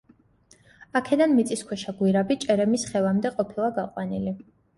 [0.99, 4.37] აქედან მიწისქვეშა გვირაბი ჭერემის ხევამდე ყოფილა გაყვანილი.